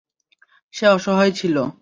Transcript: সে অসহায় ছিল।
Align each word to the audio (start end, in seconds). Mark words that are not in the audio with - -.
সে 0.73 0.85
অসহায় 0.87 1.31
ছিল। 1.31 1.55